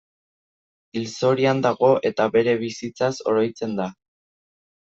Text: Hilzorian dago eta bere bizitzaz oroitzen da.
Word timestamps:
Hilzorian 0.99 1.61
dago 1.65 1.91
eta 2.11 2.27
bere 2.37 2.57
bizitzaz 2.65 3.13
oroitzen 3.35 3.79
da. 3.85 3.91